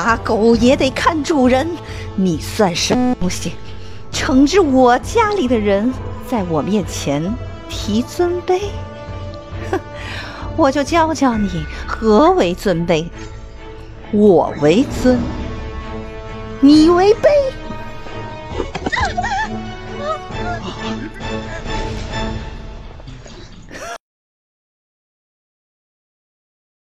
[0.00, 1.68] 打狗也得看主人
[2.14, 3.54] 你算什么东西？
[4.12, 5.92] 惩治我家里的人
[6.24, 7.20] 在我面前
[7.68, 8.60] 提尊卑。
[9.72, 9.80] 哼
[10.56, 13.08] 我就教教你何为尊卑？
[14.12, 15.18] 我为尊。
[16.60, 17.26] 你为卑？